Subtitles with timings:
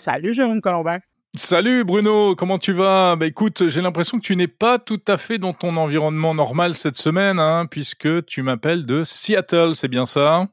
[0.00, 0.98] Salut Jérôme Colombin.
[1.36, 3.16] Salut Bruno, comment tu vas?
[3.16, 6.74] Bah écoute, j'ai l'impression que tu n'es pas tout à fait dans ton environnement normal
[6.74, 10.48] cette semaine, hein, puisque tu m'appelles de Seattle, c'est bien ça?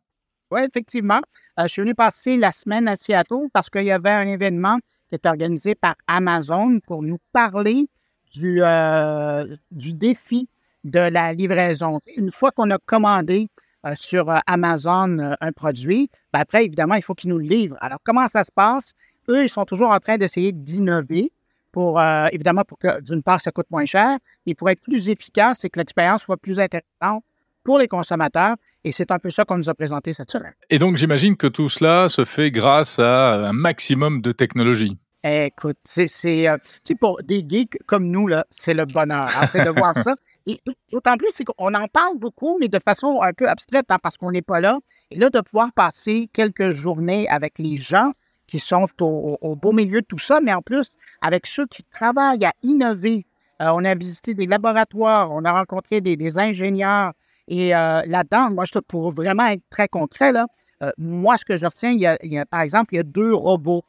[0.51, 1.21] Oui, effectivement.
[1.59, 4.79] Euh, je suis venu passer la semaine à Seattle parce qu'il y avait un événement
[5.07, 7.87] qui est organisé par Amazon pour nous parler
[8.33, 10.49] du, euh, du défi
[10.83, 12.01] de la livraison.
[12.17, 13.47] Une fois qu'on a commandé
[13.85, 17.77] euh, sur Amazon un produit, ben après, évidemment, il faut qu'ils nous le livrent.
[17.79, 18.91] Alors, comment ça se passe?
[19.29, 21.31] Eux, ils sont toujours en train d'essayer d'innover
[21.71, 25.09] pour, euh, évidemment, pour que, d'une part, ça coûte moins cher, mais pour être plus
[25.09, 27.23] efficace et que l'expérience soit plus intéressante
[27.63, 28.55] pour les consommateurs.
[28.83, 30.53] Et c'est un peu ça qu'on nous a présenté cette semaine.
[30.69, 34.97] Et donc, j'imagine que tout cela se fait grâce à un maximum de technologie.
[35.23, 36.57] Écoute, c'est euh,
[37.01, 40.15] pour des geeks comme nous, là, c'est le bonheur hein, c'est de voir ça.
[40.45, 43.97] Et d'autant plus, c'est qu'on en parle beaucoup, mais de façon un peu abstraite, hein,
[44.01, 44.79] parce qu'on n'est pas là.
[45.11, 48.13] Et là, de pouvoir passer quelques journées avec les gens,
[48.47, 52.45] qui sont au, beau milieu de tout ça, mais en plus, avec ceux qui travaillent
[52.45, 53.25] à innover.
[53.61, 57.13] Euh, on a visité des laboratoires, on a rencontré des, ingénieurs.
[57.49, 60.47] Et euh, là-dedans, moi, pour vraiment être très concret, là,
[60.83, 63.33] euh, moi, ce que je retiens, il y, a, par exemple, il y a deux
[63.33, 63.83] robots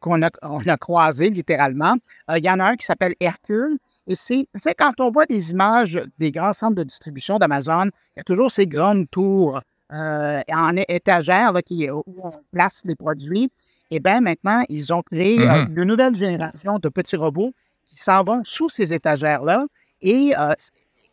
[0.00, 1.96] qu'on a, on a croisés littéralement.
[2.28, 3.78] il y en a un qui s'appelle Hercule.
[4.06, 4.46] Et c'est,
[4.78, 8.50] quand on voit des images des grands centres de distribution d'Amazon, il y a toujours
[8.50, 9.60] ces grandes tours
[9.90, 13.50] en étagère qui, où on place des produits.
[13.94, 15.76] Eh bien maintenant, ils ont créé euh, mm-hmm.
[15.76, 17.52] une nouvelle génération de petits robots
[17.84, 19.66] qui s'en vont sous ces étagères-là.
[20.00, 20.54] Et euh,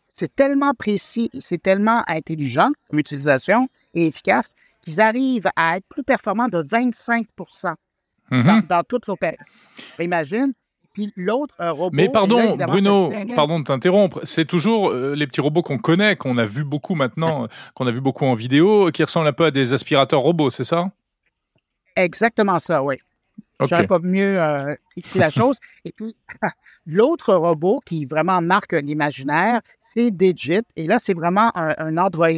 [0.08, 6.02] c'est tellement précis c'est tellement intelligent comme utilisation et efficace qu'ils arrivent à être plus
[6.02, 7.26] performants de 25
[8.32, 8.66] mm-hmm.
[8.66, 9.44] dans, toute l'opération.
[9.98, 10.52] Imagine,
[10.94, 11.94] puis l'autre robot.
[11.94, 14.20] Mais pardon, Bruno, pardon de t'interrompre.
[14.24, 17.90] C'est toujours euh, les petits robots qu'on connaît, qu'on a vu beaucoup maintenant, qu'on a
[17.90, 20.90] vu beaucoup en vidéo, qui ressemblent un peu à des aspirateurs robots, c'est ça?
[21.96, 22.96] Exactement ça, oui.
[23.60, 25.58] Je n'aurais pas mieux euh, écrit la chose.
[25.84, 26.16] Et puis,
[26.86, 29.60] l'autre robot qui vraiment marque l'imaginaire,
[29.94, 30.62] c'est Digit.
[30.76, 32.28] Et là, c'est vraiment un, Android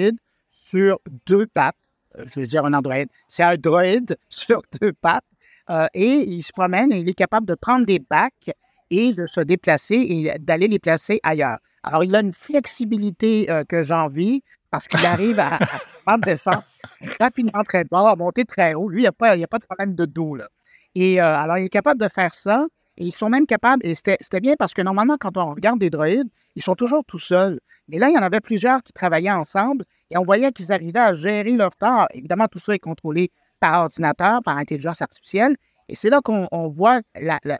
[0.51, 1.77] sur deux pattes.
[2.19, 3.05] Euh, je veux dire un Android.
[3.29, 5.25] C'est un droïde sur deux pattes.
[5.71, 8.51] Euh, et il se promène et il est capable de prendre des bacs
[8.91, 11.59] et de se déplacer et d'aller les placer ailleurs.
[11.85, 14.43] Alors, il a une flexibilité que j'envie
[14.73, 15.59] parce qu'il arrive à,
[16.07, 16.65] à descendre
[17.21, 18.89] rapidement très bas, monter très haut.
[18.89, 20.35] Lui, il n'y a, pas, a pas de problème de dos.
[20.35, 20.49] Là.
[20.97, 22.67] Et euh, alors, il est capable de faire ça.
[22.99, 25.89] Et ils sont même capables, et c'était bien parce que normalement, quand on regarde des
[25.89, 27.59] droïdes, ils sont toujours tout seuls.
[27.89, 31.01] Mais là, il y en avait plusieurs qui travaillaient ensemble et on voyait qu'ils arrivaient
[31.01, 32.05] à gérer leur temps.
[32.13, 35.57] Évidemment, tout ça est contrôlé par ordinateur, par intelligence artificielle.
[35.89, 37.01] Et c'est là qu'on voit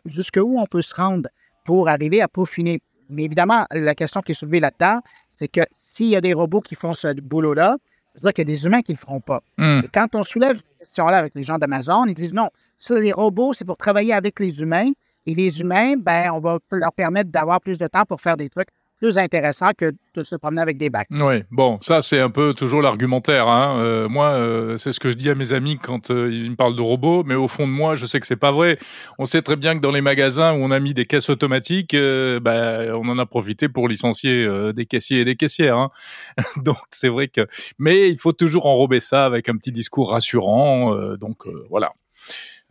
[0.05, 1.27] jusqu'où on peut se rendre
[1.65, 2.79] pour arriver à peaufiner.
[3.09, 5.01] Mais évidemment, la question qui est soulevée là-dedans,
[5.37, 7.77] c'est que s'il y a des robots qui font ce boulot-là,
[8.15, 9.41] c'est-à-dire qu'il y a des humains qui ne le feront pas.
[9.57, 9.81] Hmm.
[9.83, 13.11] Et quand on soulève cette question-là avec les gens d'Amazon, ils disent non, ça, les
[13.11, 14.91] robots, c'est pour travailler avec les humains.
[15.25, 18.49] Et les humains, ben, on va leur permettre d'avoir plus de temps pour faire des
[18.49, 18.67] trucs
[19.03, 21.09] plus intéressant que de se promener avec des bacs.
[21.11, 23.49] Oui, bon, ça c'est un peu toujours l'argumentaire.
[23.49, 23.81] Hein.
[23.81, 26.55] Euh, moi, euh, c'est ce que je dis à mes amis quand euh, ils me
[26.55, 28.79] parlent de robots, mais au fond de moi, je sais que c'est pas vrai.
[29.19, 31.97] On sait très bien que dans les magasins où on a mis des caisses automatiques,
[32.41, 35.77] bah, on en a profité pour licencier des caissiers et des caissières.
[35.77, 35.89] Hein.
[36.63, 37.45] donc c'est vrai que,
[37.79, 40.95] mais il faut toujours enrober ça avec un petit discours rassurant.
[41.17, 41.91] donc voilà.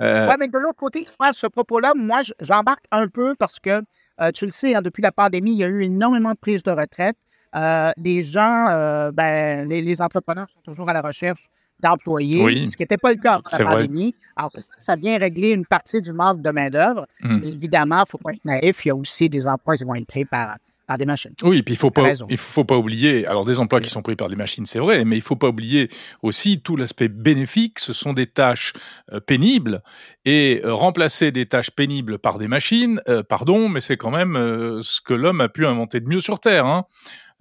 [0.00, 3.82] Oui, mais de l'autre côté, à ce propos-là, moi, j'embarque un peu parce que
[4.30, 6.70] tu le sais, hein, depuis la pandémie, il y a eu énormément de prises de
[6.70, 7.16] retraite.
[7.54, 11.48] Euh, les gens, euh, ben, les, entrepreneurs sont toujours à la recherche
[11.80, 14.14] d'employés, ce qui n'était pas le cas avant la pandémie.
[14.36, 17.06] Alors, ça, vient régler une partie du manque de main-d'œuvre.
[17.20, 17.40] Mmh.
[17.42, 19.94] Évidemment, il ne faut pas être naïf, il y a aussi des emplois qui vont
[19.96, 20.56] être créés par
[20.98, 21.34] des machines.
[21.42, 24.16] Oui, puis il faut pas, il faut pas oublier, alors des emplois qui sont pris
[24.16, 25.88] par des machines, c'est vrai, mais il faut pas oublier
[26.22, 27.78] aussi tout l'aspect bénéfique.
[27.78, 28.72] Ce sont des tâches
[29.12, 29.82] euh, pénibles
[30.24, 34.34] et euh, remplacer des tâches pénibles par des machines, euh, pardon, mais c'est quand même
[34.82, 36.66] ce que l'homme a pu inventer de mieux sur Terre.
[36.66, 36.84] Hein.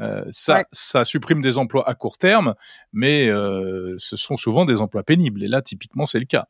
[0.02, 2.56] Euh, ça, ça supprime des emplois à court terme,
[2.92, 5.44] mais euh, ce sont souvent des emplois pénibles.
[5.44, 6.48] Et là, typiquement, c'est le cas.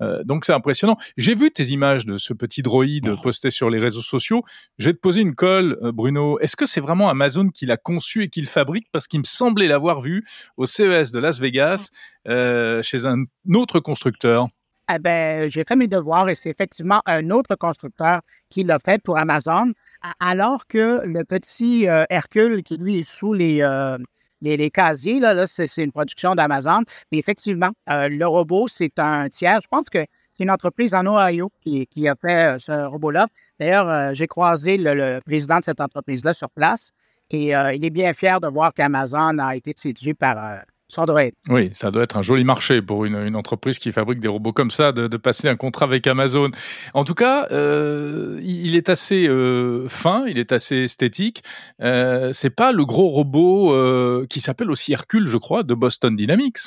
[0.00, 0.96] Euh, donc, c'est impressionnant.
[1.16, 3.20] J'ai vu tes images de ce petit droïde oh.
[3.20, 4.44] posté sur les réseaux sociaux.
[4.78, 6.38] Je vais te poser une colle, Bruno.
[6.38, 8.86] Est-ce que c'est vraiment Amazon qui l'a conçu et qui le fabrique?
[8.92, 10.24] Parce qu'il me semblait l'avoir vu
[10.56, 11.90] au CES de Las Vegas
[12.26, 13.24] chez un
[13.54, 14.48] autre constructeur.
[14.92, 18.20] Eh ben, j'ai fait mes devoirs et c'est effectivement un autre constructeur
[18.50, 19.72] qui l'a fait pour Amazon,
[20.20, 23.96] alors que le petit euh, Hercule qui lui est sous les, euh,
[24.42, 26.82] les, casiers, là, c'est une production d'Amazon.
[27.10, 29.60] Mais effectivement, euh, le robot, c'est un tiers.
[29.62, 30.04] Je pense que
[30.36, 33.28] c'est une entreprise en Ohio qui, qui a fait ce robot-là.
[33.58, 36.92] D'ailleurs, j'ai croisé le, président de cette entreprise-là sur place
[37.30, 41.34] et il est bien fier de voir qu'Amazon a été séduit par Ça doit être.
[41.48, 44.70] Oui, ça doit être un joli marché pour une, entreprise qui fabrique des robots comme
[44.70, 46.50] ça, de, passer un contrat avec Amazon.
[46.92, 51.42] En tout cas, euh, il est assez euh, fin, il est assez esthétique.
[51.80, 56.14] Euh, c'est pas le gros robot euh, qui s'appelle aussi Hercule, je crois, de Boston
[56.14, 56.58] Dynamics.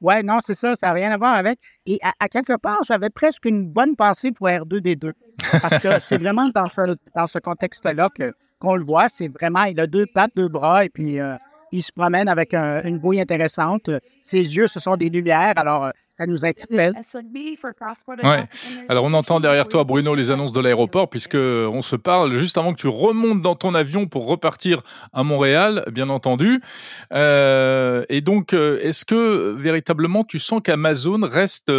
[0.00, 1.58] Ouais, non, c'est ça, ça n'a rien à voir avec.
[1.86, 5.12] Et à, quelque part, j'avais presque une bonne pensée pour R2D2.
[5.60, 8.08] Parce que c'est vraiment dans ce, dans ce contexte-là
[8.60, 9.08] qu'on le voit.
[9.08, 11.18] C'est vraiment, il a deux pattes, deux bras, et puis
[11.72, 13.90] il se promène avec une bouille intéressante.
[14.22, 15.54] Ses yeux, ce sont des lumières.
[15.56, 16.94] Alors, euh, ça nous interpelle.
[18.24, 18.48] Ouais.
[18.88, 22.58] Alors, on entend derrière toi, Bruno, les annonces de l'aéroport, puisque on se parle juste
[22.58, 24.82] avant que tu remontes dans ton avion pour repartir
[25.12, 26.60] à Montréal, bien entendu.
[27.12, 31.72] Euh, et donc, euh, est-ce que véritablement tu sens qu'Amazon reste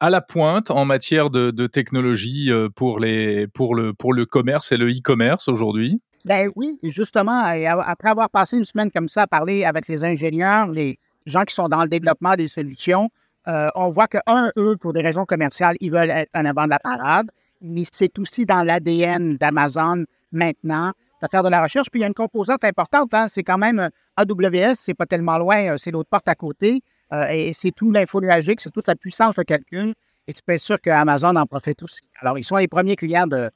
[0.00, 4.72] à la pointe en matière de, de technologie pour les pour le pour le commerce
[4.72, 6.00] et le e-commerce aujourd'hui?
[6.24, 10.68] Ben oui, justement, après avoir passé une semaine comme ça à parler avec les ingénieurs,
[10.68, 13.10] les gens qui sont dans le développement des solutions,
[13.48, 16.64] euh, on voit que, un, eux, pour des raisons commerciales, ils veulent être en avant
[16.64, 17.28] de la parade,
[17.60, 20.92] mais c'est aussi dans l'ADN d'Amazon maintenant
[21.22, 21.88] de faire de la recherche.
[21.90, 25.06] Puis il y a une composante importante, hein, c'est quand même euh, AWS, c'est pas
[25.06, 26.82] tellement loin, euh, c'est l'autre porte à côté,
[27.28, 29.92] et c'est tout l'info nuagique, c'est toute la puissance de calcul,
[30.26, 32.00] et tu peux être sûr qu'Amazon en profite aussi.
[32.22, 33.50] Alors, ils sont les premiers clients de,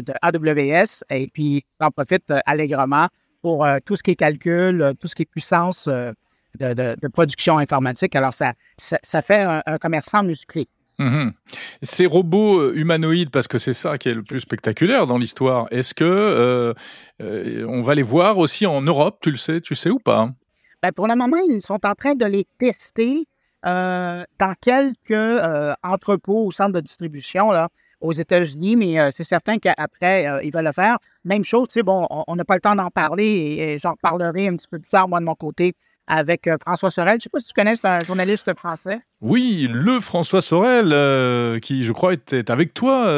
[0.00, 3.08] de, AWS et puis en profite euh, allègrement
[3.42, 5.88] pour euh, tout ce qui est calcul, euh, tout ce qui est puissance
[6.58, 8.16] de, production informatique.
[8.16, 10.68] Alors, ça, ça, fait un, commerçant musclé.
[10.98, 11.32] Mm-hmm.
[11.82, 15.92] Ces robots humanoïdes, parce que c'est ça qui est le plus spectaculaire dans l'histoire, est-ce
[15.92, 16.74] que
[17.20, 20.30] on va les voir aussi en Europe, tu le sais, tu sais ou pas?
[20.82, 23.26] Ben, pour le moment, ils sont en train de les tester
[23.62, 27.52] dans quelques entrepôts ou centres de distribution.
[27.52, 27.68] Là
[28.06, 30.98] aux États-Unis, mais euh, c'est certain qu'après, euh, ils veulent le faire.
[31.24, 34.48] Même chose, tu sais, bon, on n'a pas le temps d'en parler et, j'en parlerai
[34.48, 35.74] un petit peu plus tard, moi, de mon côté,
[36.06, 37.14] avec euh, François Sorel.
[37.14, 39.00] Je ne sais pas si tu connais, c'est un journaliste français.
[39.20, 43.08] Oui, le François Sorel, qui, je crois, était avec toi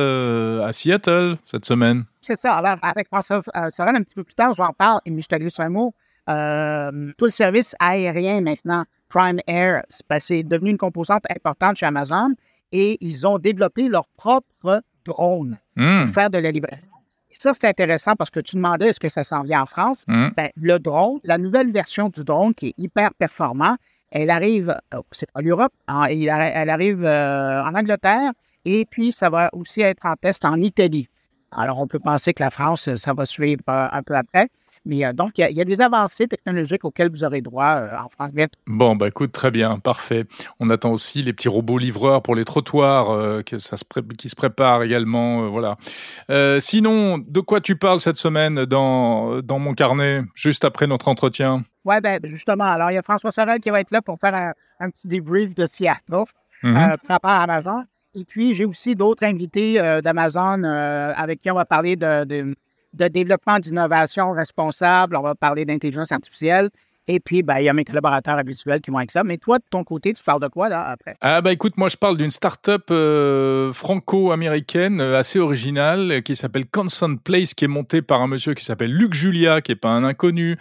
[0.65, 2.05] à Seattle cette semaine.
[2.23, 2.55] C'est ça.
[2.55, 5.61] Alors, avec François Sorel, un petit peu plus tard, j'en parle, et je te glisse
[5.61, 5.95] un mot.
[6.27, 9.83] tout le service aérien maintenant, Prime Air,
[10.19, 12.29] c'est devenu une composante importante chez Amazon
[12.73, 16.07] et ils ont développé leur propre drone pour hmm.
[16.09, 16.91] faire de la livraison.
[17.31, 20.05] Et ça, c'est intéressant parce que tu demandais est-ce que ça s'en vient en France.
[20.09, 20.29] Hmm.
[20.37, 23.77] Ben, le drone, la nouvelle version du drone qui est hyper performant,
[24.11, 24.75] elle arrive,
[25.13, 28.33] c'est pas l'Europe, hein, elle arrive euh, en Angleterre
[28.65, 31.09] et puis ça va aussi être en test en Italie.
[31.53, 34.49] Alors, on peut penser que la France, ça va suivre euh, un peu après.
[34.89, 38.09] Mais euh, donc, il y, a des avancées technologiques auxquelles vous aurez droit euh, en
[38.09, 38.59] France bientôt.
[38.67, 40.25] Bon, bah écoute, très bien, parfait.
[40.61, 43.85] On attend aussi les petits robots livreurs pour les trottoirs euh, qui, ça se
[44.17, 45.51] qui se préparent également.
[45.51, 45.77] voilà.
[46.59, 51.65] sinon, de quoi tu parles cette semaine dans, dans mon carnet, juste après notre entretien?
[51.85, 52.65] Oui, ben, justement.
[52.65, 55.55] Alors, il y a François Sorel qui va être là pour faire un, petit débrief
[55.55, 56.25] de Seattle
[56.63, 57.85] mm par rapport à Amazon.
[58.15, 62.55] Et puis, j'ai aussi d'autres invités d'Amazon avec qui on va parler de de
[63.09, 66.71] développement d'innovation responsable, on va parler d'intelligence artificielle.
[67.11, 69.25] Et puis, ben, il y a mes collaborateurs habituels qui vont avec ça.
[69.25, 71.17] Mais toi, de ton côté, tu parles de quoi, là, après?
[71.23, 76.37] Ah, bah, écoute, moi, je parle d'une start-up euh, franco-américaine euh, assez originale euh, qui
[76.37, 79.77] s'appelle Constant Place, qui est montée par un monsieur qui s'appelle Luc Julia, qui est
[79.77, 80.59] pas un inconnu,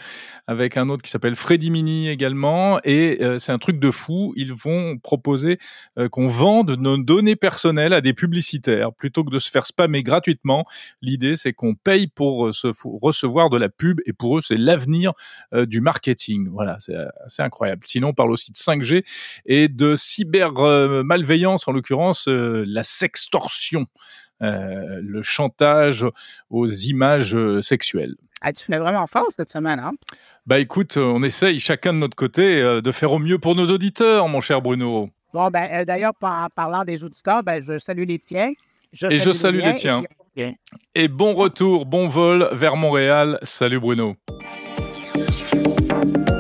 [0.48, 2.80] avec un autre qui s'appelle Freddy Mini également.
[2.86, 4.34] Et c'est un truc de fou.
[4.38, 5.58] Ils vont proposer
[6.12, 10.66] qu'on vende nos données personnelles à des publicitaires plutôt que de se faire spammer gratuitement.
[11.01, 15.12] L'idée, c'est qu'on paye pour se recevoir de la pub et pour eux, c'est l'avenir
[15.54, 16.37] du marketing.
[16.51, 17.84] Voilà, c'est assez incroyable.
[17.86, 19.06] Sinon, on parle aussi de 5G
[19.46, 23.86] et de cyber-malveillance, en l'occurrence euh, la sextorsion,
[24.41, 26.06] euh, le chantage
[26.50, 28.15] aux images euh, sexuelles.
[28.41, 29.94] Ah, tu fais vraiment fort cette semaine, hein
[30.46, 34.27] Bah écoute, on essaye chacun de notre côté de faire au mieux pour nos auditeurs,
[34.27, 35.10] mon cher Bruno.
[35.34, 38.53] Bon, ben d'ailleurs, en parlant des auditeurs, ben, je salue les tiens.
[39.10, 40.03] et je salue les, tiens.
[40.94, 43.39] et bon retour, bon vol vers Montréal.
[43.41, 44.15] Salut Bruno.
[45.98, 46.37] Bye.